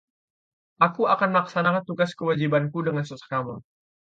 aku 0.85 1.01
akan 1.15 1.29
melaksanakan 1.33 1.83
tugas 1.89 2.11
kewajibanku 2.17 2.79
dengan 2.87 3.05
saksama 3.11 3.55